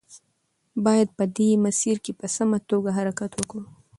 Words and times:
باید 0.85 1.09
په 1.17 1.23
دې 1.35 1.49
مسیر 1.65 1.95
کې 2.03 2.11
په 2.19 2.27
سمه 2.35 2.57
توګه 2.69 2.89
حرکت 2.97 3.31
وکړو. 3.35 3.63